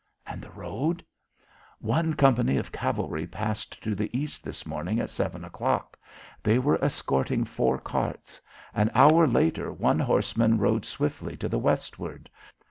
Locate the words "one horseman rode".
9.71-10.85